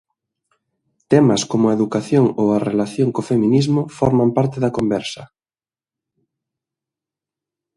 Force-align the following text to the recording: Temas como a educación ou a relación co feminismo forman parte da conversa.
Temas 1.11 1.41
como 1.51 1.65
a 1.67 1.75
educación 1.77 2.25
ou 2.41 2.47
a 2.51 2.63
relación 2.69 3.07
co 3.15 3.27
feminismo 3.31 3.81
forman 3.97 4.29
parte 4.37 4.57
da 4.63 4.75
conversa. 4.77 5.23